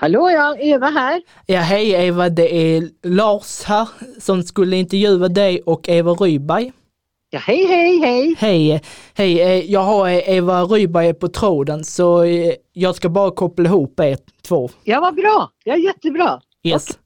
[0.00, 1.22] Hallå ja, Eva här.
[1.46, 6.72] Ja, hej Eva, det är Lars här som skulle intervjua dig och Eva Rydberg.
[7.30, 8.34] Ja, hej, hej, hej.
[8.38, 8.82] Hej,
[9.14, 13.64] hej, eh, jag har eh, Eva Rydberg på tråden så eh, jag ska bara koppla
[13.64, 14.70] ihop er två.
[14.84, 15.50] Ja, vad bra.
[15.64, 16.40] Ja, jättebra.
[16.62, 16.98] Yes.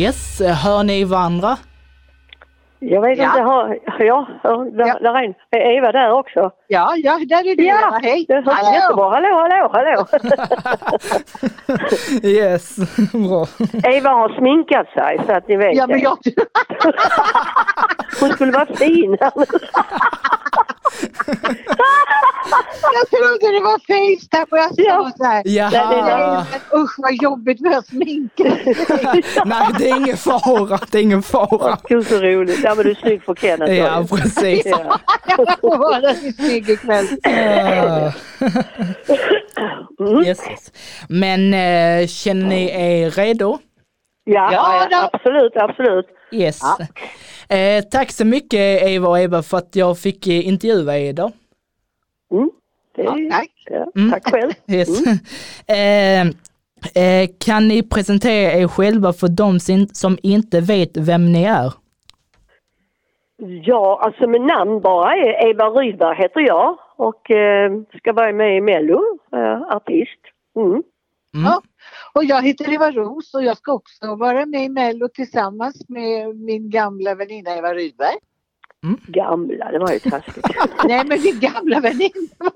[0.00, 1.56] Yes, hör ni varandra?
[2.82, 3.24] Jag vet Ja.
[3.24, 4.98] inte, har, ja, ja, där, Ja.
[5.00, 5.34] där är en.
[5.50, 6.50] Är Eva där också?
[6.68, 7.98] Ja, ja, där är du Ja, Eva.
[8.02, 8.24] Hej.
[8.28, 9.10] det hörs jättebra.
[9.10, 10.06] Hallå, hallå, hallå.
[12.28, 12.76] Yes,
[13.12, 13.46] bra.
[13.84, 16.18] Eva har sminkat sig så att ni vet Ja, men jag,
[18.20, 19.18] Hon skulle vara fin.
[22.94, 25.10] jag trodde det var Facetime och jag sa Ja.
[25.16, 25.42] så här.
[25.44, 25.70] Jaha.
[25.70, 28.44] Nej, men usch vad jobbigt med sminka
[29.44, 31.78] Nej, det är ingen fara, det är ingen fara.
[31.88, 32.60] Gud så roligt.
[32.64, 33.72] Ja men du är snygg för Kenneth.
[33.74, 34.66] Ja, precis.
[34.66, 34.98] Ja.
[35.62, 37.06] Jag vara så snygg ikväll.
[40.00, 40.24] Mm.
[40.24, 40.72] Yes, yes.
[41.08, 43.58] Men eh, känner ni er redo?
[44.24, 46.06] Ja, Ja, ja, absolut, absolut.
[46.32, 46.60] Yes.
[47.48, 51.32] Eh, tack så mycket Eva och Eva för att jag fick eh, intervjua er idag.
[52.32, 52.50] Mm.
[52.96, 53.50] Det, Ja, tack.
[53.70, 54.10] ja, Mm.
[54.10, 54.52] Tack själv.
[54.66, 54.88] Yes.
[55.66, 56.22] Eh,
[57.04, 59.60] eh, kan ni presentera er själva för de
[59.92, 61.72] som inte vet vem ni är?
[63.64, 68.56] Ja, alltså med namn bara är Eva Rydberg heter jag och eh, ska vara med
[68.56, 69.00] i Mello,
[69.32, 70.20] eh, artist.
[70.56, 70.82] Mm.
[71.32, 71.62] Ja.
[72.12, 76.36] Och jag heter Eva Ros och jag ska också vara med i Mello tillsammans med
[76.36, 78.16] min gamla väninna Eva Rydberg.
[79.06, 80.46] Gamla, det var ju taskigt.
[80.84, 82.10] Nej men min gamla väninna.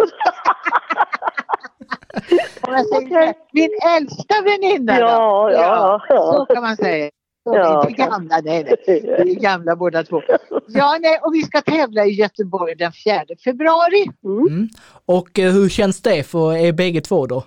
[2.62, 4.98] Här, Min äldsta väninna.
[4.98, 6.46] Ja, ja, ja.
[6.48, 7.11] Så kan man säga.
[7.44, 8.77] Ja, inte gamla, nej, nej.
[9.24, 10.22] Vi är gamla båda två.
[10.68, 14.11] Ja, nej, och vi ska tävla i Göteborg den 4 februari.
[14.24, 14.46] Mm.
[14.46, 14.68] Mm.
[15.06, 17.45] Och eh, hur känns det för er bägge två då?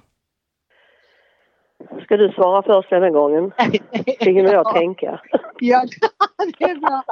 [2.04, 3.52] Ska du svara först denna gången?
[4.20, 5.22] Det hinner jag tänka.
[5.60, 5.86] Ja,
[6.60, 7.04] det är bra.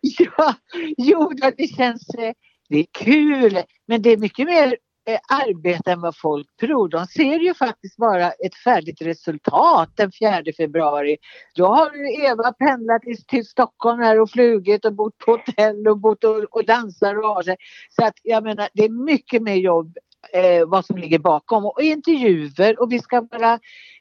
[0.00, 0.54] Ja,
[0.96, 2.14] jo, det känns...
[2.14, 2.32] eh,
[2.68, 3.58] Det är kul,
[3.88, 4.76] men det är mycket mer
[5.08, 6.88] eh, arbete än vad folk tror.
[6.88, 11.16] De ser ju faktiskt bara ett färdigt resultat den 4 februari.
[11.54, 11.90] Då har
[12.30, 16.36] Eva pendlat till, till Stockholm här och flugit och bott på hotell och bott och,
[16.36, 17.56] och dansar och har sig.
[17.90, 19.96] Så att jag menar, det är mycket mer jobb
[20.32, 23.58] eh, vad som ligger bakom och intervjuer och vi ska vara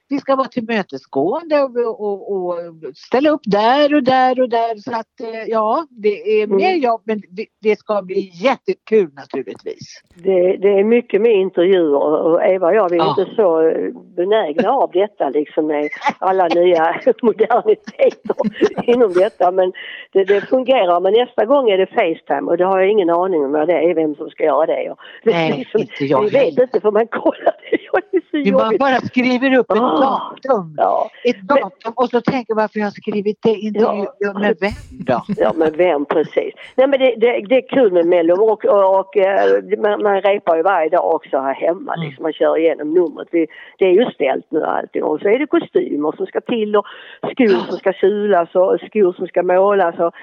[0.10, 2.56] vi ska vara tillmötesgående och, och, och
[2.96, 4.78] ställa upp där och där och där.
[4.78, 6.58] Så att eh, ja, det är Mm.
[6.58, 10.02] mer jobb men det, det ska bli jättekul naturligtvis.
[10.16, 13.16] Det, det är mycket med intervjuer och Eva och jag vi är Ja.
[13.20, 13.74] inte så
[14.16, 18.36] benägna av detta liksom med alla nya moderniteter
[18.84, 19.52] inom detta.
[19.52, 19.72] Men
[20.12, 21.00] det, det fungerar.
[21.00, 23.74] Men nästa gång är det Facetime och det har jag ingen aning om vad det
[23.74, 24.90] är, vem som ska göra det.
[24.92, 27.56] Och det Nej, liksom, inte jag Vi vet inte för man kollar.
[28.12, 29.99] Det är så Vi bara, bara skriver upp ett Ah.
[30.02, 30.76] Datum.
[30.78, 31.10] Ja.
[31.24, 33.50] Ett datum och så tänker man varför jag har skrivit det.
[33.50, 34.34] Intervju Ja.
[34.40, 35.22] med vem då?
[35.38, 36.54] Ja men vem precis.
[36.76, 40.22] Nej men det, det, det är kul med Mello och, och, och eh, man, man
[40.22, 42.06] repar ju varje dag också här hemma Mm.
[42.08, 42.24] liksom.
[42.24, 43.28] Man kör igenom numret.
[43.32, 46.76] Vi, det är ju ställt nu allting och så är det kostymer som ska till
[46.76, 46.86] och
[47.32, 50.14] skor som ska sulas och skor som ska målas och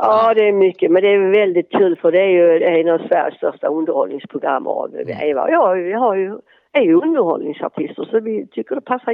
[0.00, 2.98] Ja det är mycket men det är väldigt kul för det är ju en av
[2.98, 4.90] Sveriges största underhållningsprogram av
[5.22, 6.38] Eva och jag, jag har ju,
[6.76, 9.12] är ju underhållningsartister så vi tycker det passar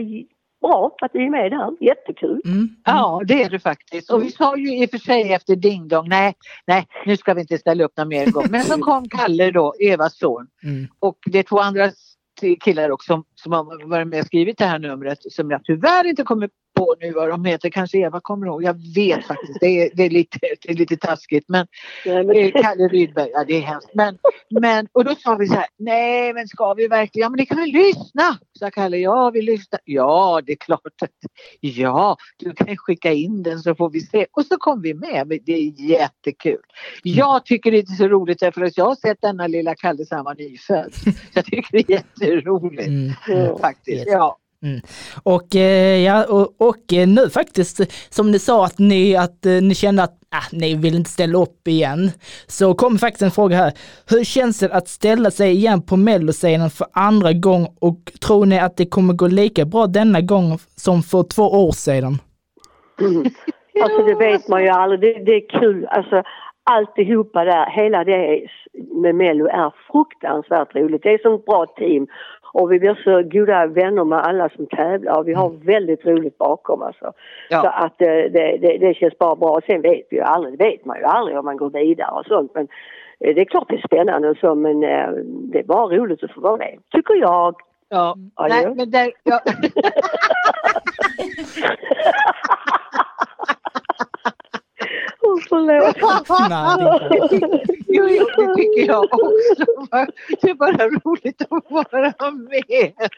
[0.63, 1.77] bra att vi är med där.
[1.81, 2.41] Jättekul.
[2.45, 2.69] Mm.
[2.85, 4.11] Ja, det är det faktiskt.
[4.11, 6.35] Och vi sa ju i och för sig efter Ding Dong, nej,
[6.67, 8.47] nej, nu ska vi inte ställa upp någon mer gång.
[8.51, 10.47] Men så kom Kalle då, Evas son.
[10.65, 10.87] Mm.
[10.99, 11.91] Och det är två andra
[12.61, 16.07] killar också som, som har varit med och skrivit det här numret som jag tyvärr
[16.07, 16.51] inte kommer
[16.83, 17.71] på nu vad de heter.
[17.71, 18.63] Kanske Eva kommer ihåg.
[18.63, 19.61] Jag vet faktiskt.
[19.61, 21.45] Det är, det är, lite, det är lite taskigt.
[21.49, 21.67] Men
[22.07, 23.91] Nej, men, eh, Kalle Rydberg, ja det är hemskt.
[23.95, 24.19] Men,
[24.61, 27.47] men, och då sa vi så här, nej men ska vi verkligen, ja men ni
[27.47, 28.39] kan väl lyssna?
[28.59, 29.81] Sa Kalle, ja vi lyssnar.
[29.85, 31.11] Ja det är klart att,
[31.61, 34.27] ja du kan skicka in den så får vi se.
[34.33, 36.63] Och så kom vi med, det är jättekul.
[37.03, 40.17] Jag tycker det är så roligt därför att jag har sett denna lilla Kalle sedan
[40.17, 40.93] han var nyfödd.
[41.35, 42.89] Jag tycker det är jätteroligt.
[42.89, 43.13] Mm.
[43.29, 43.59] Ja.
[43.59, 44.13] Faktiskt, Yes.
[44.63, 44.81] Mm.
[45.23, 47.81] Och, eh, ja, och, och eh, nu faktiskt,
[48.15, 51.39] som ni sa att ni, att, eh, ni kände att ah, ni vill inte ställa
[51.39, 52.11] upp igen,
[52.47, 53.73] så kom faktiskt en fråga här.
[54.11, 58.59] Hur känns det att ställa sig igen på melloscenen för andra gång och tror ni
[58.59, 62.19] att det kommer gå lika bra denna gång som för två år sedan?
[63.83, 65.01] Alltså det vet man ju aldrig.
[65.01, 65.87] Det, det är kul.
[65.87, 66.23] Alltså
[66.65, 68.47] alltihopa där, hela det
[69.03, 71.03] med Mello är fruktansvärt roligt.
[71.03, 72.07] Det är så ett bra team.
[72.55, 76.39] Och vi blir så goda vänner med alla som tävlar och vi har väldigt roligt
[76.39, 77.05] bakom alltså.
[77.05, 77.13] Så
[77.51, 77.71] Ja.
[77.71, 79.61] att eh, det, det, det känns bara bra.
[79.67, 82.27] Sen vet vi ju aldrig, det vet man ju aldrig om man går vidare och
[82.27, 82.51] sånt.
[82.55, 82.69] Men
[83.21, 86.25] eh, det är klart det är spännande och så men eh, det är bara roligt
[86.25, 86.79] att få vara med.
[86.95, 87.55] Tycker jag.
[87.89, 88.15] Ja.
[88.37, 89.41] Ja, Nej, men där, ja.
[95.23, 95.97] Åh, förlåt.
[96.51, 99.65] Nej, Jo, jo, det tycker jag också.
[100.41, 102.63] Det är bara roligt att vara med.
[102.69, 103.09] Jätte-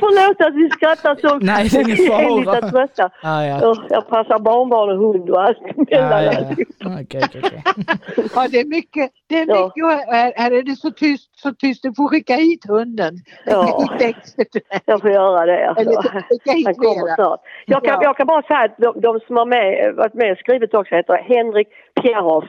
[0.00, 1.38] Förlåt att vi skrattar så.
[1.38, 2.18] Nej, det är ingen fara.
[2.18, 3.10] Vi är lite trötta.
[3.22, 3.74] Ja, ja.
[3.90, 5.58] Jag passar barnbarn och hund och allt
[5.88, 6.34] Ja, emellan.
[6.34, 7.00] ja, ja.
[7.02, 7.62] Okej, okej, okej.
[8.34, 9.10] Ja, det är mycket.
[9.28, 9.64] Det är Ja.
[9.64, 11.82] mycket och här, här är det så tyst, så tyst.
[11.82, 13.14] Du får skicka hit hunden.
[13.46, 13.88] Ja.
[14.86, 15.68] Jag får göra det.
[15.68, 16.00] Alltså.
[16.64, 17.40] Han kommer snart.
[17.66, 18.00] Jag kan, Ja.
[18.02, 20.94] jag kan bara säga att de, de som har med, varit med och skrivit också
[20.94, 21.68] heter Henrik
[22.02, 22.41] Pierhoff,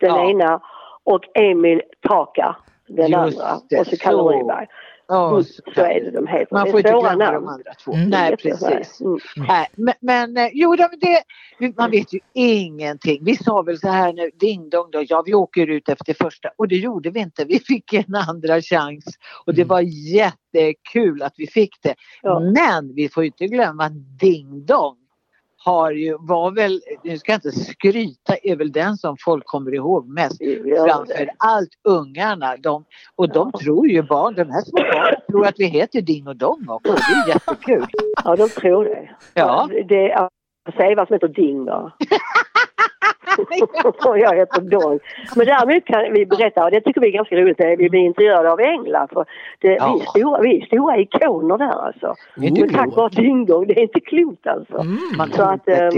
[0.00, 0.30] den Ja.
[0.30, 0.60] ena,
[1.04, 2.56] och Emil Taka,
[2.88, 3.60] den Just andra.
[3.70, 4.30] det, Och så Kalle så.
[4.30, 4.66] Ryberg.
[5.08, 5.42] Ja, Mm,
[5.74, 6.48] Så är det de heter.
[6.54, 7.34] Man får inte glömma namn.
[7.34, 7.92] de andra två.
[7.92, 8.08] Mm.
[8.10, 9.00] Nej, precis.
[9.00, 9.18] Mm.
[9.36, 10.88] Nej, men, men eh, jo, det,
[11.76, 13.24] man vet ju ingenting.
[13.24, 16.48] Vi sa väl så här nu, ding dong då, ja vi åker ut efter första
[16.56, 17.44] och det gjorde vi inte.
[17.44, 19.04] Vi fick en andra chans
[19.46, 19.68] och det Mm.
[19.68, 19.80] var
[20.14, 21.94] jättekul att vi fick det.
[22.22, 22.40] Ja.
[22.40, 23.88] Men vi får inte glömma
[24.20, 24.96] ding dong
[25.66, 29.74] har ju, var väl, nu ska jag inte skryta, är väl den som folk kommer
[29.74, 30.36] ihåg mest.
[30.64, 32.56] Ja, Framför allt ungarna.
[32.56, 32.84] De,
[33.16, 36.36] och de tror ju barn, de här små barnen tror att vi heter Ding och
[36.36, 36.92] Dong också.
[36.92, 37.86] Det är jättekul.
[38.24, 39.10] Ja, de tror det.
[39.34, 39.68] Ja.
[39.88, 40.28] Det är
[40.64, 41.92] alltså Eva som heter Ding då.
[44.06, 44.98] och jag heter Dong.
[45.36, 47.90] Men däremot kan vi berätta, och det tycker vi är ganska roligt, det är vi
[47.90, 49.08] blir intervjuade av England.
[49.12, 49.26] För
[49.60, 49.94] det, Ja.
[49.94, 52.14] vi, är stora, vi är stora ikoner där alltså.
[52.36, 54.78] Det är inte Men tack vare Ding Dong, det är inte klokt alltså.
[54.78, 54.98] Mm.
[55.18, 55.92] Man Så att, eh, mm,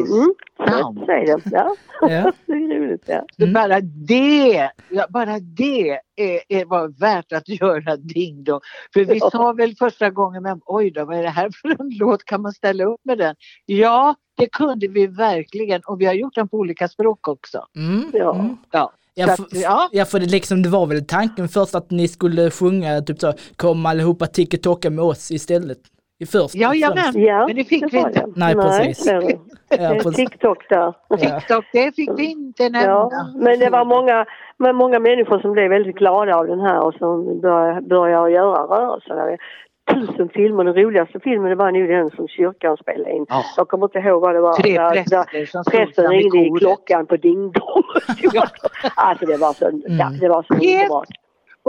[1.06, 1.40] så är det.
[1.52, 1.75] Ja.
[2.00, 2.32] Ja.
[2.46, 3.05] det är roligt.
[3.06, 3.25] Ja.
[3.40, 8.61] Så bara det, ja, bara det är, är, var värt att göra Ding Dong.
[8.94, 9.31] För vi Ja.
[9.31, 12.25] sa väl första gången, men oj då, vad är det här för en låt?
[12.25, 13.35] Kan man ställa upp med den?
[13.67, 17.64] Ja, det kunde vi verkligen och vi har gjort den på olika språk också.
[17.76, 18.11] Mm.
[18.12, 18.35] Ja.
[18.35, 18.56] Mm.
[18.70, 19.88] Ja, Ja, för, ja.
[19.93, 23.32] ja, för det, liksom, det var väl tanken först att ni skulle sjunga typ så,
[23.56, 25.79] kom allihopa tiki-toka med oss istället.
[26.20, 26.55] I först.
[26.55, 28.20] ja, ja men, Ja, men det fick vi var inte.
[28.20, 28.32] det.
[28.37, 29.05] Nej, precis.
[29.05, 29.38] det det.
[29.82, 30.17] Ja, Det precis.
[30.17, 30.93] TikTok där.
[31.17, 32.87] TikTok, det fick vi inte nämna.
[32.87, 34.26] Ja, men det var många,
[34.56, 38.62] men många människor som blev väldigt glada av den här och som började, började göra
[38.62, 39.38] rörelser.
[39.94, 43.26] Tusen filmer, den roligaste filmen var nog den som kyrkan spelade in.
[43.29, 43.44] Ja.
[43.56, 44.52] Jag kommer inte ihåg vad det var.
[44.52, 47.82] Tre Där- där präster som Prästen ringde i klockan på ding dong.
[48.94, 50.90] alltså det var så, ja, det var så Helt-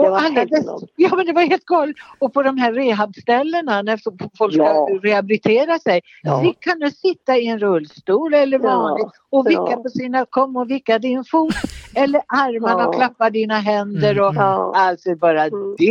[0.00, 0.44] Det Och var alla
[0.80, 1.96] dess, ja men det var helt galet.
[2.18, 4.00] Och på de här rehabställena när
[4.38, 4.88] folk ska Ja.
[5.02, 6.00] rehabilitera sig.
[6.22, 6.40] Ja.
[6.40, 8.76] Vi kan du sitta i en rullstol eller Ja.
[8.76, 9.76] vanligt och vicka Ja.
[9.82, 11.54] på sina, kom och vicka din fot.
[11.94, 12.86] eller armarna Ja.
[12.86, 14.20] och klappa dina händer.
[14.20, 14.42] Och, Mm.
[14.42, 15.74] Ja, Alltså bara Mm.
[15.78, 15.84] det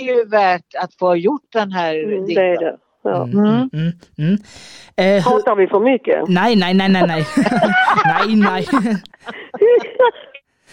[0.04, 2.76] ju värt att få ha gjort den här mm, det är det.
[3.04, 3.22] Ja.
[3.24, 3.38] Mm.
[3.38, 3.68] Mm.
[3.72, 3.92] Mm.
[4.18, 4.34] Mm.
[4.96, 6.28] Eh, hur, Pratar vi för mycket?
[6.28, 7.26] nej, nej, nej, nej, nej.
[8.04, 8.66] nej, nej.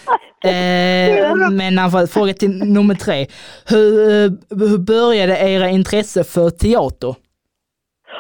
[0.44, 3.26] Eh, men i alla fall, fråga till nummer tre.
[3.70, 7.16] Hur, eh, hur började era intresse för teater?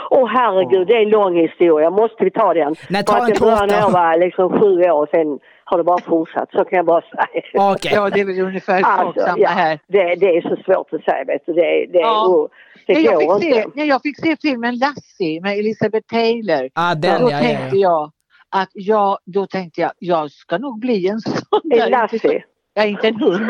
[0.09, 1.89] Åh herregud, det är en lång historia.
[1.89, 2.75] Måste vi ta den?
[2.89, 6.01] Nej, ta att en kort när jag var liksom sju år, sen har det bara
[6.01, 6.49] fortsatt.
[6.51, 7.71] Så kan jag bara säga.
[7.71, 7.91] Okej.
[7.95, 9.79] Ja det är väl ungefär Alltså, samma ja, här.
[9.87, 11.53] det, det är så svårt att säga, vet du.
[11.53, 12.27] Det, det, Ja.
[12.27, 12.49] och,
[12.87, 13.71] det När jag, går fick se, inte.
[13.79, 16.69] när jag fick se filmen Lassie med Elizabeth Taylor.
[16.73, 17.89] Ah, den, då ja, ja, tänkte ja.
[17.91, 18.11] jag
[18.49, 21.89] att jag, då tänkte jag, jag ska nog bli en sån En där.
[21.89, 22.43] Lassie.
[22.73, 23.49] Ja, inte en hund.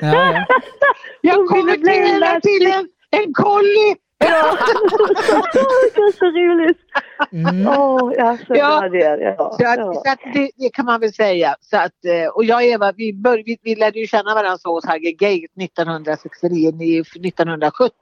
[0.00, 0.46] ja, ja.
[1.20, 2.40] Jag kommer en till, Lassie.
[2.40, 3.96] till en, en collie.
[4.24, 4.56] Ja.
[5.94, 6.78] det är så roligt.
[7.32, 7.68] Mm.
[8.28, 8.80] Alltså, Ja.
[8.84, 8.88] ja.
[8.88, 9.36] det, ja.
[9.36, 9.94] Så, att, ja.
[9.94, 11.56] så att det, det kan man väl säga.
[11.60, 14.58] Så att, eh, och jag och Eva, vi, bör, vi, vi lärde ju känna varandra
[14.58, 17.92] så hos Hagge Gate 1969, ni- 1970.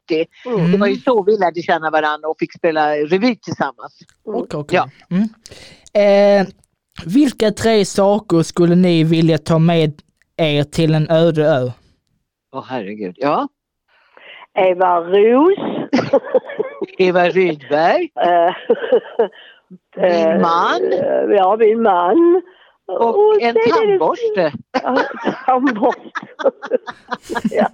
[0.46, 0.72] Mm.
[0.72, 3.98] Det var ju så vi lärde känna varandra och fick spela revy tillsammans.
[4.24, 4.76] Okej, okej.
[4.78, 4.88] Ja.
[5.16, 6.40] Mm.
[6.42, 6.46] Eh,
[7.06, 9.92] vilka tre saker skulle ni vilja ta med
[10.36, 11.70] er till en öde ö?
[12.52, 13.14] Åh herregud.
[13.18, 13.48] Ja.
[14.58, 15.77] Eva Ros.
[16.98, 18.10] Eva Rydberg.
[18.20, 18.54] Eh,
[19.96, 20.92] Min man.
[20.92, 22.42] eh, Ja, min man.
[22.86, 24.52] Och en är det- tandborste.
[24.82, 24.98] Ja,
[25.46, 26.10] tandborste.
[27.50, 27.68] ja,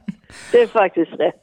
[0.53, 1.43] det är faktiskt rätt.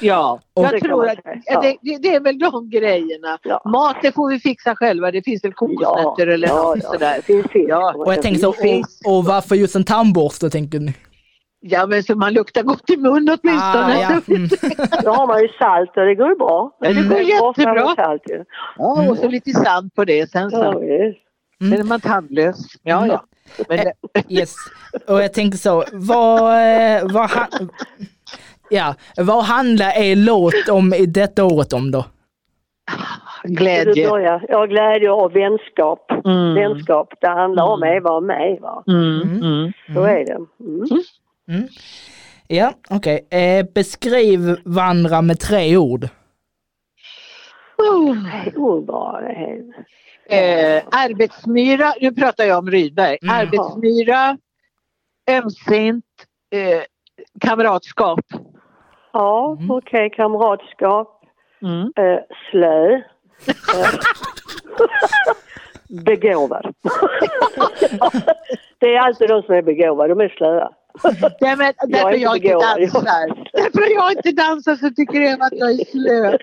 [0.00, 1.60] Ja, Och- jag tror att ja.
[1.60, 3.38] det, det, är väl de grejerna.
[3.42, 3.62] Ja.
[3.64, 5.10] Mat det får vi fixa själva.
[5.10, 6.88] Det finns väl kokosnötter eller ja, något ja.
[6.92, 7.14] sådär.
[7.16, 7.68] Det finns fisk.
[7.68, 9.06] Ja, Och jag så, Fisk.
[9.06, 10.94] och, och varför just en tandborste tänker ni?
[11.64, 13.84] Ja men så man luktar gott i mun åtminstone.
[13.84, 14.20] Ah, ja.
[14.34, 14.48] mm.
[15.04, 16.70] Då har man ju salt och det går ju bra.
[16.80, 17.94] Ja, det går är bra jättebra.
[18.04, 18.44] Salt, ju.
[18.78, 20.78] Ja, och så lite sand på det sen Ja, så.
[20.80, 21.18] visst.
[21.58, 22.56] Sen är man tandlös.
[22.82, 23.24] Ja, ja.
[23.68, 23.92] Men det,
[24.28, 24.54] Yes.
[25.08, 27.30] Och jag tänkte så, vad, eh, vad,
[28.70, 32.04] ja, vad handlar er låt om i detta året om då?
[33.44, 34.08] Glädje.
[34.48, 36.10] Ja, glädje och vänskap.
[36.24, 36.54] Mm.
[36.54, 37.14] Vänskap.
[37.20, 37.96] Det handlar om Mm.
[37.96, 38.58] Eva och mig.
[38.60, 38.84] Va?
[38.86, 39.72] Mm, mm.
[39.94, 40.38] Så är det.
[41.52, 41.68] Mm.
[42.48, 43.26] Ja, okej.
[43.30, 46.08] Eh, beskriv varandra med tre ord.
[47.78, 48.16] Oh.
[50.26, 53.18] Eh, arbetsmyra, nu pratar jag om Rydberg.
[53.22, 53.34] Mm.
[53.34, 54.38] Arbetsmyra,
[55.30, 56.04] ömsint,
[56.50, 56.82] eh,
[57.40, 58.20] kamratskap.
[59.12, 59.70] Ja, Mm.
[59.70, 60.10] okej.
[60.10, 61.22] Kamratskap.
[61.62, 61.92] Mm.
[61.96, 62.18] Eh,
[62.50, 62.94] slö.
[62.94, 63.02] Eh,
[66.04, 66.74] Begåvad.
[68.78, 70.08] det är alltid de som är begåvade.
[70.14, 70.70] De är slöa.
[71.40, 73.48] Nej, men därför är inte jag inte dansar.
[73.52, 76.38] Därför jag inte dansar så tycker Eva att jag är slö.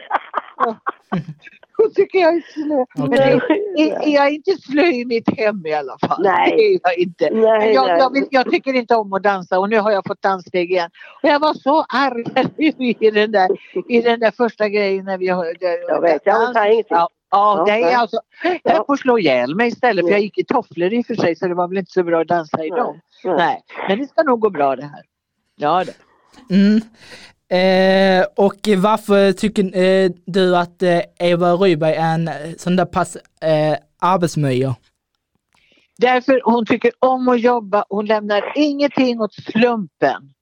[1.77, 2.85] Hon tycker jag är slö.
[2.95, 3.23] Men det,
[3.81, 6.23] är, jag är inte slö i mitt hem i alla fall.
[6.23, 6.53] Nej.
[6.57, 7.29] Det är jag inte.
[7.31, 7.97] Men Nej, jag, nej.
[7.99, 10.89] jag, vill, jag tycker inte om att dansa och nu har jag fått danssteg igen.
[11.23, 12.23] Och jag var så arg
[12.99, 13.49] i den där,
[13.87, 15.45] i den där första grejen när vi har...
[15.87, 16.97] Jag vet, jag säger ingenting.
[16.97, 17.93] Ja, ja, är nej.
[17.93, 18.85] alltså, jag Ja.
[18.87, 21.47] att slå ihjäl mig istället för jag gick i tofflor i och för sig så
[21.47, 22.99] det var väl inte så bra att dansa i Nej, dem.
[23.23, 23.35] nej.
[23.37, 25.01] Nej, men det ska nog gå bra det här.
[25.55, 25.93] Ja, det.
[26.55, 26.81] Mm.
[27.51, 32.85] Eh, och varför tycker eh, du att eh, Eva Rydberg är en eh, sån där
[32.85, 34.75] pass eh, arbetsmyra?
[35.97, 37.85] Därför hon tycker om att jobba.
[37.89, 40.33] Hon lämnar ingenting åt slumpen.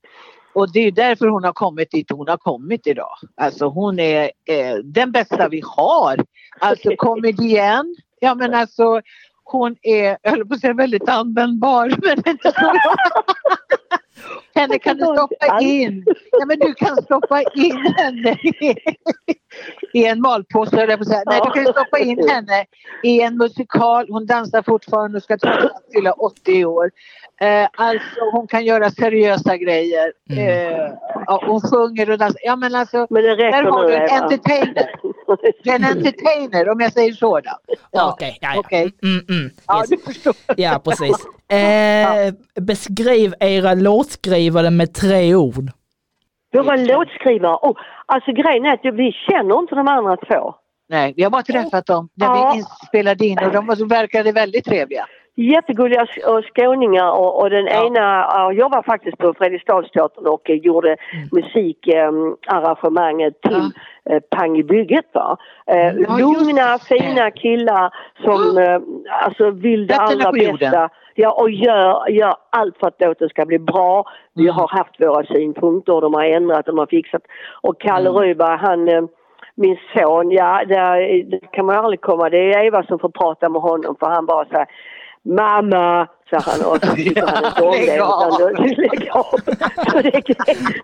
[0.57, 3.17] Och det är därför hon har kommit dit hon har kommit idag.
[3.35, 6.25] Alltså hon är eh, den bästa vi har.
[6.59, 7.95] Alltså komedienn.
[8.19, 9.01] Ja men alltså
[9.43, 12.73] hon är, jag höll på att säga väldigt användbar men inte så.
[14.55, 16.05] Henne kan du stoppa in.
[16.31, 18.37] Ja, men du kan stoppa in henne
[19.93, 20.99] i, en malpåse höll jag.
[21.25, 22.65] Nej, du kan stoppa in henne
[23.03, 24.05] i en musikal.
[24.09, 25.37] Hon dansar fortfarande och ska
[25.93, 26.91] fylla 80 år.
[27.41, 30.11] Eh, alltså hon kan göra seriösa grejer.
[30.29, 30.91] Eh,
[31.25, 32.41] ja, hon sjunger och dansar.
[32.43, 34.23] Ja men alltså, Men det där har du en Eva.
[34.23, 34.89] entertainer.
[35.63, 37.51] Du är en entertainer om jag säger så då.
[37.91, 38.59] Ja, Okej, ja, ja.
[38.59, 38.91] okej.
[39.03, 39.89] Mm, mm, ja yes.
[39.89, 40.35] du förstår.
[40.57, 41.15] ja precis.
[41.49, 43.73] Eh, beskriv era
[44.07, 45.69] låtskrivare med tre ord.
[46.53, 47.57] Våra låtskrivare.
[47.61, 50.55] Oh, alltså grejen är att vi känner inte de andra två.
[50.89, 52.53] Nej, vi har bara träffat dem när Ja.
[52.55, 55.05] vi spelade in och de var- verkade väldigt trevliga.
[55.35, 57.85] Jättegulliga sk- och skåningar och, och den Ja.
[57.87, 57.99] ena
[58.33, 60.97] ja, jag var faktiskt på Fredriksdalsteatern och eh, gjorde
[61.31, 63.71] musikarrangemanget till
[64.09, 65.05] eh, Pang i bygget.
[65.13, 65.37] Va?
[65.71, 68.79] Eh, Ja, just lugna, fina killar som eh,
[69.25, 70.89] alltså vill det allra bästa.
[71.19, 74.03] Ja, och gör, gör allt för att låten ska bli bra.
[74.33, 74.55] Vi Mm.
[74.55, 77.21] har haft våra synpunkter och de har ändrat, de har fixat.
[77.61, 78.21] Och Kalle Mm.
[78.21, 79.03] Ryberg, han eh,
[79.55, 82.29] min son, ja där, det kan man aldrig komma.
[82.29, 84.67] Det är Eva som får prata med honom för han bara säger
[85.23, 87.95] Mamma, sa han och så tycker han inte om det.
[87.95, 89.39] Utan då- Lägg av.
[89.91, 90.23] Så det-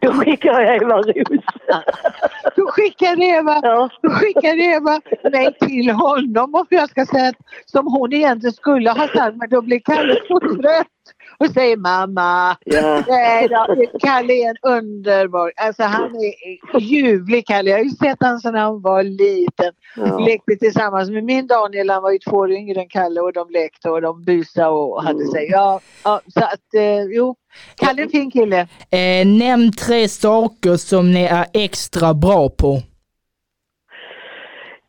[0.02, 1.08] Då skickar jag Eva Ros.
[2.56, 3.90] Då skickar Eva, Ja.
[4.02, 7.36] då skickar Eva mig till honom och jag ska säga att
[7.66, 10.88] som hon egentligen skulle ha sagt men då blir Kalle så trött
[11.38, 12.58] och säger mamma.
[12.66, 13.04] Ja.
[13.08, 17.70] Nej då, Kalle är en underbar, alltså han är ljuvlig Kalle.
[17.70, 19.72] Jag har ju sett honom sedan han var liten.
[19.96, 20.18] Ja.
[20.20, 23.50] Lekte tillsammans med min Daniel, han var ju två år yngre än Kalle och de
[23.50, 25.33] lekte och de busade och hade Mm.
[25.34, 25.48] Sig.
[25.52, 27.36] Ja, ja, så att eh, jo,
[27.78, 28.60] Kalle är en fin kille.
[28.92, 32.78] Eh, nämn tre saker som ni är extra bra på.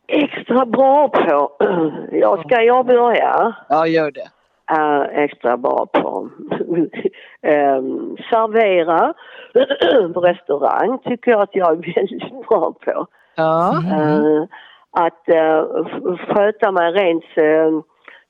[0.07, 1.51] Extra bra på,
[2.11, 3.55] ja ska jag börja?
[3.69, 4.27] Ja, gör det.
[4.67, 6.29] är extra bra på.
[7.47, 9.13] Ehm, servera
[10.13, 13.07] på restaurang tycker jag att jag är väldigt bra på.
[13.35, 13.83] Ja.
[13.91, 14.43] Eh,
[14.91, 17.81] att eh, f- sköta mig rent eh,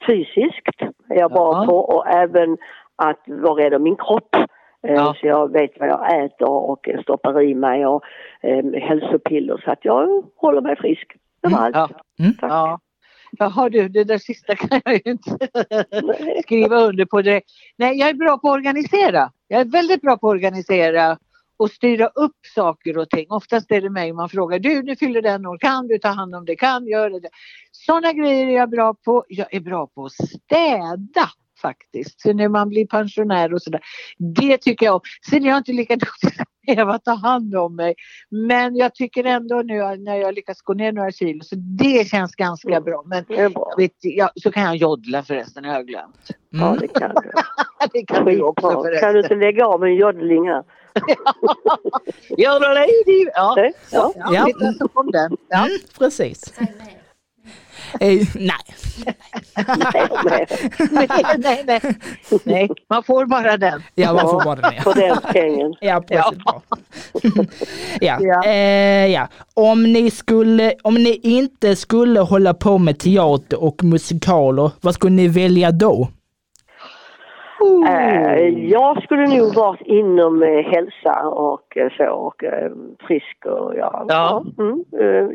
[0.07, 1.65] fysiskt är jag bra Ja.
[1.65, 2.57] på och även
[2.95, 4.35] att vara rädd om min kropp.
[4.35, 5.15] Eh, Ja.
[5.19, 8.03] Så jag vet vad jag äter och stoppar i mig och
[8.41, 11.13] eh, hälsopiller så att jag håller mig frisk.
[11.41, 11.75] Det var allt.
[11.75, 11.89] Ja.
[12.19, 12.33] Mm.
[12.33, 12.51] Tack.
[12.51, 12.79] Ja.
[13.39, 15.37] Jaha du, det där sista kan jag ju inte
[16.43, 17.49] skriva under på direkt.
[17.77, 19.31] Nej, jag är bra på att organisera.
[19.47, 21.17] Jag är väldigt bra på att organisera
[21.57, 23.25] och styra upp saker och ting.
[23.29, 24.59] Oftast är det mig man frågar.
[24.59, 25.57] Du, nu fyller den år.
[25.57, 26.55] Kan du ta hand om det?
[26.55, 27.29] Kan göra det?
[27.71, 29.25] Sådana grejer är jag bra på.
[29.27, 31.29] Jag är bra på att städa
[31.61, 32.21] faktiskt.
[32.21, 33.81] Så när man blir pensionär och sådär.
[34.17, 35.01] Det tycker jag om.
[35.29, 37.95] Sen är jag inte lika duktig som Eva att ta hand om mig.
[38.29, 42.35] Men jag tycker ändå nu när jag lyckas gå ner några kilo så det känns
[42.35, 42.83] ganska Mm.
[42.83, 43.03] bra.
[43.05, 43.37] Men bra.
[43.37, 46.27] jag vet, jag, så kan jag joddla förresten, det har jag glömt.
[46.49, 46.79] Ja, Mm.
[46.79, 47.31] det kan du.
[47.93, 48.99] Det kan du också förresten.
[49.07, 50.63] Kan du inte lägga av en joddling här?
[52.37, 53.25] Yodelady.
[53.35, 53.71] Ja, Det?
[53.91, 54.11] Ja.
[54.15, 54.33] ja.
[54.33, 54.45] Ja.
[54.45, 55.37] Titta så kom den.
[55.49, 55.65] Ja.
[55.65, 56.53] Mm, precis.
[57.99, 58.55] Eh, nej.
[60.91, 61.65] Nej, nej.
[61.65, 61.81] nej,
[62.43, 63.83] nej, man får bara den.
[63.95, 64.73] Ja, man får bara den.
[64.75, 64.81] Ja.
[64.81, 65.73] För den pengen.
[65.81, 66.43] Ja, precis.
[66.43, 66.61] Bra.
[68.01, 68.17] ja.
[68.21, 68.45] Ja.
[68.45, 69.27] Eh, ja.
[69.53, 75.15] Om, ni skulle, om ni inte skulle hålla på med teater och musikaler, vad skulle
[75.15, 76.07] ni välja då?
[77.87, 82.43] Eh, jag skulle nog varit inom eh, hälsa och eh, så och
[83.07, 84.45] frisk och ja, Ja.
[84.57, 84.83] Mm,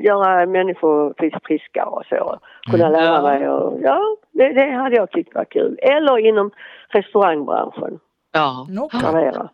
[0.02, 2.38] göra människor frisk, friskare och så.
[2.70, 3.22] Kunna lära Ja.
[3.22, 4.00] mig och ja,
[4.32, 5.78] det, det hade jag tyckt var kul.
[5.82, 6.50] Eller inom
[6.88, 7.98] restaurangbranschen.
[8.32, 8.66] Ja.
[9.00, 9.48] Servera.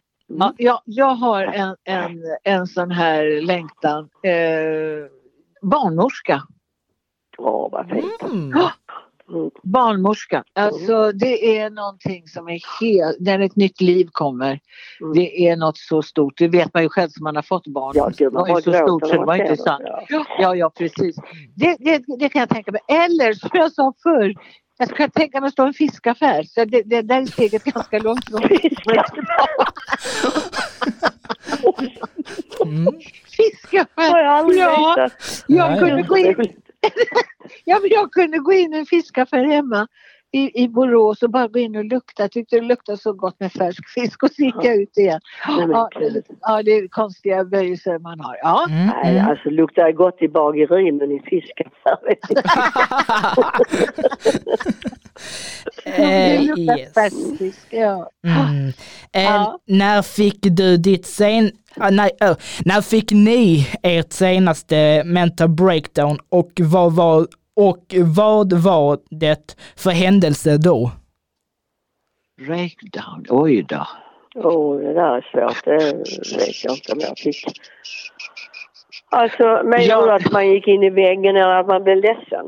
[0.56, 4.08] Ja, jag, har en, en, en sån här längtan.
[4.23, 5.11] Eh,
[5.62, 6.42] barnmorska.
[7.38, 8.23] Åh, vad fint.
[8.32, 8.52] Mm.
[9.28, 9.50] Mm.
[9.62, 10.45] Barnmorska.
[10.52, 14.61] Alltså det är någonting som är helt, när ett nytt liv kommer.
[15.00, 15.12] Mm.
[15.14, 16.38] Det är något så stort.
[16.38, 17.92] Det vet man ju själv som man har fått barn.
[17.97, 19.83] Ja, gud, det var ju så stort så det var inte sant.
[20.09, 20.25] Ja.
[20.38, 21.16] Ja, ja precis.
[21.54, 22.80] Det, det, det kan jag tänka mig.
[22.88, 24.35] Eller som jag sa förr.
[24.78, 26.42] Jag skulle tänka mig att stå i en fiskaffär.
[26.42, 28.25] Så det, det där är steget ganska långt.
[28.30, 28.42] från-
[32.64, 32.87] Mm.
[33.37, 34.23] Fiskaffär!
[34.25, 35.09] Ja,
[35.47, 36.35] jag Nej, kunde gå in
[37.64, 39.86] Ja, men jag kunde gå in i en fiskaffär hemma
[40.32, 42.22] i, i Borås och bara gå in och lukta.
[42.22, 45.20] Jag tyckte det luktade så gott med färsk fisk och så gick jag ut igen.
[45.48, 45.90] Nej, Ja,
[46.40, 48.36] ja, det är konstiga böjelser man har.
[48.42, 48.66] Ja.
[48.70, 49.30] Mm, Nej, mm.
[49.30, 51.98] alltså luktar gott i bageri men i fiskaffär
[55.96, 56.94] Det eh, luktar yes.
[56.94, 57.66] färsk fisk.
[57.70, 58.10] Ja.
[58.26, 58.68] Mm.
[59.12, 59.58] Eh, Ja.
[59.66, 61.50] När fick du ditt sen...
[61.76, 62.34] ah, nej, ö,
[62.64, 69.90] när fick ni ert senaste mental breakdown och vad var, och vad var det för
[69.90, 70.90] händelse då?
[72.46, 73.86] Breakdown, oj då.
[74.34, 75.64] Åh, det där är svårt.
[75.64, 77.44] Det vet jag inte om jag fick.
[79.10, 80.06] Alltså, menar Ja.
[80.06, 82.46] du att man gick in i väggen eller att man blev ledsen?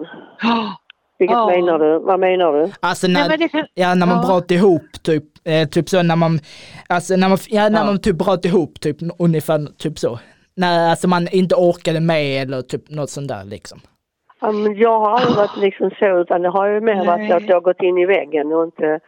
[1.18, 1.46] Vilket Ja.
[1.46, 1.98] menar du?
[1.98, 2.72] Vad menar du?
[2.80, 4.28] Alltså Nej, när, men det ja, när man ja.
[4.28, 6.40] bröt ihop typ, eh, typ så när man,
[6.86, 7.84] alltså när man, ja, när Ja.
[7.86, 10.18] man typ bröt ihop typ ungefär typ så.
[10.56, 13.80] När alltså man inte orkade med eller typ något sånt där liksom.
[14.76, 17.60] Jag har aldrig varit liksom så utan det har ju mer varit att jag har
[17.60, 19.00] gått in i väggen och inte,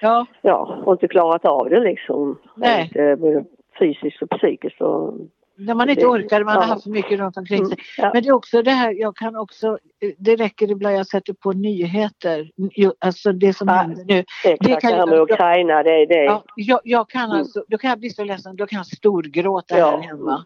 [0.00, 2.38] ja, ja, och inte klarat av det liksom.
[2.56, 2.82] Nej.
[2.84, 3.44] Inte, både
[3.78, 5.14] fysiskt och psykiskt och
[5.56, 6.66] när man inte Det- orkar, man har ja.
[6.68, 7.76] haft för mycket runt omkring sig.
[7.76, 8.10] Mm, ja.
[8.14, 9.78] Men det är också det här, jag kan också,
[10.18, 12.50] det räcker ibland jag sätter på nyheter,
[12.98, 13.74] alltså det som Ja.
[13.74, 14.18] händer nu.
[14.18, 16.24] Exakt, Det det, kan här jag- med Ukraina, det är det.
[16.24, 17.36] Ja, jag, jag kan Mm.
[17.38, 19.90] alltså, då kan jag bli så ledsen, då kan jag storgråta Ja.
[19.90, 20.44] här hemma.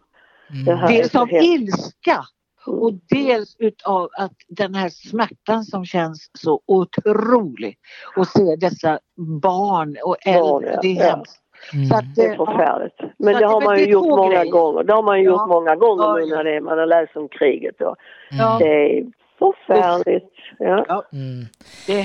[0.49, 0.65] Mm.
[0.65, 1.45] Det här är Dels så av hemskt.
[1.45, 2.23] ilska
[2.67, 7.77] och dels utav att den här smärtan som känns så otrolig.
[8.17, 8.99] Och se dessa
[9.41, 10.79] barn och äldre, ja.
[10.81, 11.09] det är Ja.
[11.15, 11.41] hemskt.
[11.73, 11.87] Mm.
[11.87, 13.15] Så att, Det är eh, förfärligt.
[13.19, 14.51] Men det att har det- man ju gjort många grejer.
[14.51, 14.83] gånger.
[14.83, 15.31] Det har man ju Ja.
[15.31, 17.81] gjort många gånger nu när det, man har läst om kriget.
[17.81, 17.95] Och
[18.31, 19.03] ja, Det är
[19.39, 20.31] förfärligt.
[20.59, 21.03] Ja.
[21.13, 21.45] Mm.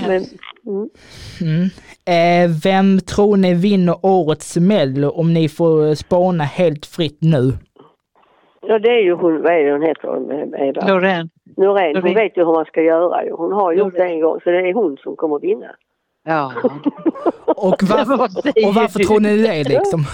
[0.09, 0.25] Men,
[0.66, 0.88] mm.
[1.40, 1.70] Mm.
[2.05, 7.53] Eh, vem tror ni vinner årets Mello om ni får spåna helt fritt nu?
[8.66, 10.09] Ja, det är ju hon, vad är det hon heter,
[10.64, 10.87] Eva?
[10.88, 11.31] Loreen.
[11.57, 11.94] Norén.
[11.94, 12.14] Hon Loreen.
[12.14, 13.33] vet ju hur man ska göra ju.
[13.33, 14.14] Hon har gjort det Loreen.
[14.14, 15.66] en gång så det är hon som kommer att vinna.
[16.25, 16.53] Ja.
[17.46, 18.14] Och varför,
[18.68, 20.05] och varför tror ni det liksom?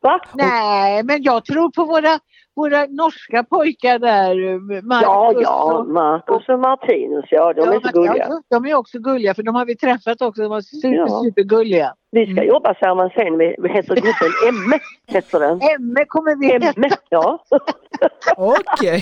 [0.00, 0.20] Va?
[0.34, 2.18] Nej, men jag tror på våra,
[2.56, 4.58] våra norska pojkar där.
[4.82, 8.26] Marcus Ja, ja, och- Marcus och Martinus, ja de Ja, är så gulliga.
[8.28, 10.42] ja, de är också gulliga för de har vi träffat också.
[10.42, 11.22] De var super, Ja.
[11.24, 11.94] supergulliga.
[12.10, 15.60] Vi ska jobba samman sen med, vad heter gruppen Emme, heter den.
[15.76, 17.38] Emme kommer vi Emme, ja.
[18.36, 19.00] Okej.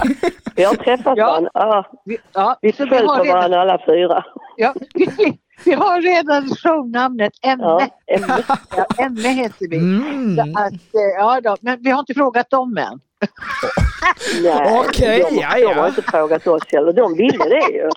[0.56, 1.26] Vi har träffat Ja.
[1.26, 1.50] varandra.
[1.54, 4.24] Ja, Vi, ja, vi vi föll på redan, varandra alla fyra.
[4.56, 5.08] ja, vi,
[5.64, 7.62] vi har redan shownamnet Emme.
[7.64, 8.38] Ja, Emme.
[8.76, 9.76] Ja, Emme heter vi.
[9.76, 10.36] Mm.
[10.36, 13.00] Så att, eh, ja då, men vi har inte frågat dem än.
[14.42, 15.74] Nej, Okej, de, ja, de ja.
[15.74, 16.92] har inte frågat oss heller.
[16.92, 17.88] De ville det ju.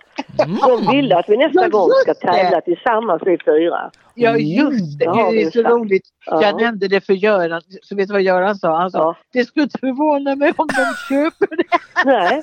[0.46, 0.58] Mm.
[0.68, 3.92] De ville att vi nästa Ja, gång ska tävla tillsammans vi fyra.
[4.16, 5.70] Ja Mm, just det, det har det är så sagt.
[5.70, 6.04] roligt.
[6.26, 6.42] Ja.
[6.44, 8.78] Jag nämnde det för Göran, så vet du vad Göran sa?
[8.78, 9.16] Han sa, Ja.
[9.34, 11.64] det skulle inte förvåna mig om de köper det.
[12.06, 12.42] Nej,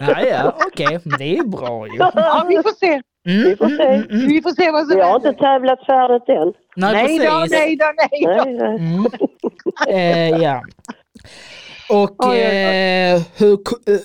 [0.00, 1.00] Ja, ja, okej.
[1.04, 1.92] Men Det är bra ju.
[1.98, 3.02] Ja, vi får se.
[3.26, 3.84] Mm, Vi får mm, se.
[3.84, 4.26] mm, mm.
[4.26, 5.28] Vi får se vad som vi har händer.
[5.28, 6.52] inte tävlat färdigt än.
[6.76, 7.50] Nej, Nej då, precis.
[7.58, 8.44] nej då, nej då.
[8.44, 8.76] Nej, nej.
[8.76, 10.34] Mm.
[10.34, 10.62] Eh, ja.
[11.90, 12.46] Och Oj, oj, oj.
[12.46, 13.52] eh, hur,
[13.86, 14.00] eh,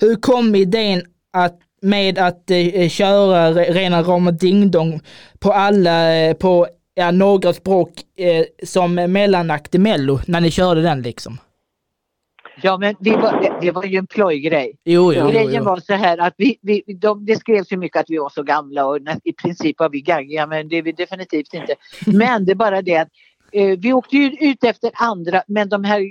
[0.00, 1.02] hur kom idén
[1.32, 5.00] att, med att eh, köra re- rena rama ding-dong
[5.38, 7.90] på alla, eh, på ja, några språk
[8.62, 11.38] som mellanakt i mello, när ni körde den liksom?
[12.62, 14.76] Ja men det var, det, var ju en plojgrej.
[14.84, 15.64] Jo, jo, jo, Grejen jo.
[15.64, 18.42] var så här att vi, vi, de, det skrevs ju mycket att vi var så
[18.42, 21.74] gamla och i princip var vi gaggiga men det är vi definitivt inte.
[22.06, 23.08] Men det är bara det att
[23.78, 26.02] vi åkte ju ut efter andra men de här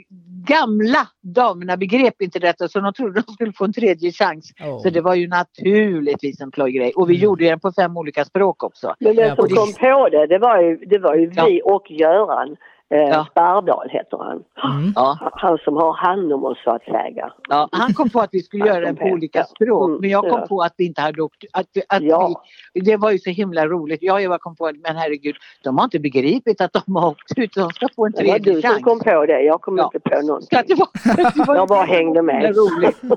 [0.48, 4.54] gamla damerna begrep inte detta så de trodde de skulle få en tredje chans.
[4.66, 4.80] Oh.
[4.82, 7.24] Så det var ju naturligtvis en plojgrej och vi Mm.
[7.24, 8.96] gjorde den på fem olika språk också.
[9.00, 11.46] Men den som kom på det, det var ju, det var ju Ja.
[11.46, 12.56] vi och Göran
[12.94, 13.26] eh, Ja.
[13.32, 14.44] Spardal heter han.
[14.74, 14.94] Mm.
[15.34, 17.34] Han som har hand om oss så att säga.
[17.50, 20.22] ja, han kom på att vi skulle göra den på olika språk Mm, men jag
[20.24, 20.48] kom ja.
[20.48, 22.42] på att vi inte hade åkt, att, att Ja.
[22.74, 24.04] vi, det var ju så himla roligt.
[24.04, 27.08] Jag och Eva kom på att men herregud de har inte begripit att de har
[27.10, 28.84] åkt ut, de ska få en Det var tredje du som chans.
[28.84, 29.92] kom på det, jag kom Ja.
[29.94, 30.60] inte på någonting.
[30.68, 30.88] Det var,
[31.36, 32.56] det var Jag bara hängde med.
[32.58, 32.98] roligt.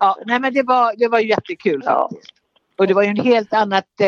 [0.00, 2.08] Ja, nej men det var, det var jättekul Ja.
[2.10, 2.32] faktiskt.
[2.78, 4.06] Och det var ju en helt annat, eh,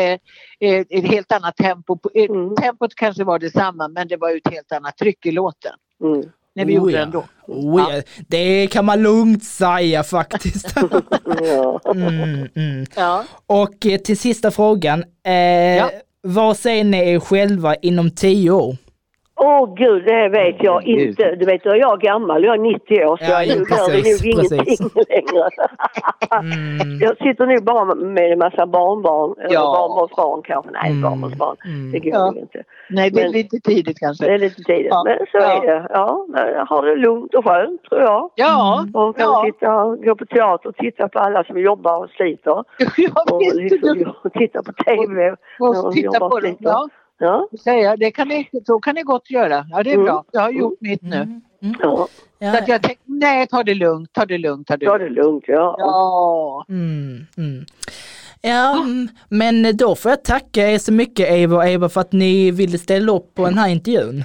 [0.69, 1.97] eh, ett helt annat tempo.
[1.97, 2.55] på- eh, Mm.
[2.55, 5.71] Tempot kanske var detsamma men det var ju ett helt annat tryck i låten.
[6.03, 6.23] Mm.
[6.55, 6.99] När vi Oh, gjorde ja.
[6.99, 7.23] den då.
[7.47, 8.01] Oh, ja.
[8.27, 10.75] Det kan man lugnt säga faktiskt.
[11.95, 12.85] Mm, mm.
[12.95, 13.23] Ja.
[13.47, 15.03] Och eh, till sista frågan.
[15.25, 15.33] Eh,
[15.77, 15.91] Ja.
[16.23, 18.75] Vad ser ni er själva inom tio år?
[19.43, 20.99] Åh gud, det vet jag Gud.
[20.99, 21.35] inte.
[21.35, 24.25] Du vet, jag är gammal, jag är 90 år så Ja, jag gör det precis,
[24.25, 24.79] nog precis.
[24.81, 25.49] ingenting längre.
[26.31, 26.99] Mm.
[26.99, 29.61] Jag sitter nog bara med en massa barnbarn, eller Ja.
[29.77, 30.71] barnbarnsbarn kanske.
[30.71, 31.01] Nej, Mm.
[31.01, 31.55] barnbarnsbarn.
[31.65, 31.91] Mm.
[31.91, 32.25] Det går Ja.
[32.25, 32.63] nog inte.
[32.89, 34.25] Nej det är Men- lite tidigt kanske.
[34.25, 34.87] Det är lite tidigt.
[34.89, 35.03] Ja.
[35.05, 35.63] Men så Ja.
[35.63, 35.87] är det.
[35.93, 38.29] Ja, men jag har det lugnt och skönt tror jag.
[38.35, 39.43] Ja, Och kan ja.
[39.45, 42.51] sitta och gå på teater och titta på alla som jobbar och sliter.
[42.97, 45.23] ja Och visst, liksom och titta på TV.
[45.23, 46.55] när får de titta jobbar på och det.
[46.59, 46.87] Ja,
[47.21, 47.47] Ja.
[47.63, 47.95] säga.
[47.97, 49.65] Det kan ni, så kan ni gott göra.
[49.71, 50.05] Ja det är Mm.
[50.05, 50.23] bra.
[50.31, 51.15] Jag har gjort mitt nu.
[51.15, 51.41] Mm.
[51.63, 51.75] Mm.
[51.79, 52.07] ja.
[52.39, 55.15] Så att jag tänkte, nej ta det lugnt, ta det lugnt, ta det Ta lugnt.
[55.15, 55.75] det lugnt, ja.
[55.77, 56.65] Ja.
[56.69, 57.65] Mm, mm.
[58.41, 62.11] Ja, mm, men då får jag tacka er så mycket Eva och Eva för att
[62.11, 64.23] ni ville ställa upp på den här intervjun.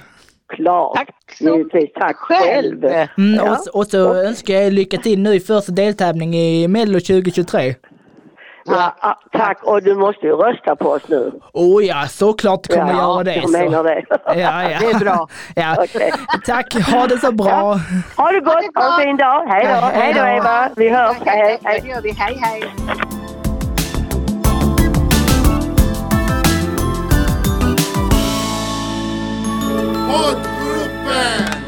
[0.49, 0.97] Klart.
[0.97, 1.65] Tack så.
[2.01, 2.85] Tack själv.
[2.85, 3.51] Mm, Ja.
[3.53, 7.01] och, så- och så önskar jag er lycka till nu i första deltävling i Mello
[7.01, 7.75] 2023.
[8.67, 9.59] Ja, tack.
[9.63, 11.33] Och du måste ju rösta på oss nu.
[11.53, 13.35] Oh ja, såklart kommer jag göra det.
[13.35, 13.59] jag Så.
[13.59, 14.05] menar det.
[14.27, 14.79] Ja, ja.
[14.81, 15.29] Det är bra.
[15.55, 15.77] Ja.
[15.79, 16.13] Okej.
[16.47, 17.79] Tack, ha det så bra.
[18.17, 18.83] Ha det gott, Ha det bra.
[18.83, 19.47] ha en fin dag.
[19.49, 19.71] Hej då.
[19.71, 20.21] Ja, hej Hej då.
[20.27, 20.69] Eva.
[20.77, 21.17] Vi hörs.
[21.25, 21.81] Hej, hej, Ja, hej.
[21.83, 22.11] det gör vi.
[22.13, 22.63] Hej hej.
[30.37, 31.66] Poddgruppen!